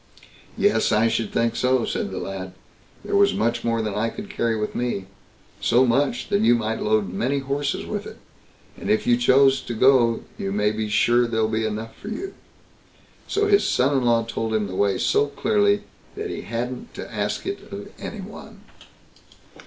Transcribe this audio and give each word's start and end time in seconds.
"Yes, 0.57 0.91
I 0.91 1.07
should 1.07 1.31
think 1.31 1.55
so", 1.55 1.85
said 1.85 2.09
the 2.09 2.17
lad; 2.17 2.53
"there 3.05 3.15
was 3.15 3.35
much 3.35 3.63
more 3.63 3.83
than 3.83 3.93
I 3.93 4.09
could 4.09 4.31
carry 4.31 4.55
with 4.59 4.73
me—so 4.73 5.85
much, 5.85 6.29
that 6.29 6.41
you 6.41 6.55
might 6.55 6.81
load 6.81 7.13
many 7.13 7.37
horses 7.37 7.85
with 7.85 8.07
it; 8.07 8.17
and 8.75 8.89
if 8.89 9.05
you 9.05 9.15
choose 9.15 9.61
to 9.61 9.75
go, 9.75 10.23
you 10.39 10.51
may 10.51 10.71
be 10.71 10.89
sure 10.89 11.27
there'll 11.27 11.47
be 11.47 11.67
enough 11.67 11.95
for 11.95 12.07
you." 12.07 12.33
So 13.27 13.45
his 13.45 13.63
son 13.69 13.95
in 13.95 14.03
law 14.05 14.23
told 14.23 14.55
him 14.55 14.65
the 14.65 14.73
way 14.75 14.97
so 14.97 15.27
clearly, 15.27 15.83
that 16.15 16.31
he 16.31 16.41
hadn't 16.41 16.95
to 16.95 17.13
ask 17.13 17.45
it 17.45 17.71
of 17.71 17.89
any 17.99 18.21
one. 18.21 18.61